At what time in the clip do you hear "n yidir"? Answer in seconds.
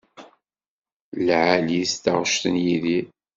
2.53-3.05